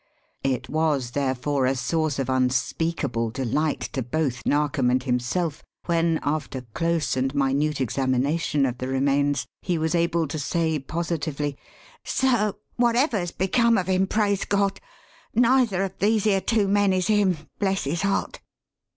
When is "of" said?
2.17-2.27, 8.65-8.79, 13.77-13.85, 15.83-15.95